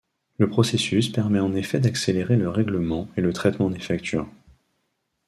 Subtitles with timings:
[0.39, 4.27] Le processus permet en effet d'accélérer le règlement et le traitement des factures.